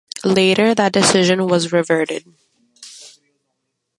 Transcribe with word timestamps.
Later 0.25 0.73
that 0.73 0.93
decision 0.93 1.45
was 1.47 1.71
reverted. 1.71 2.25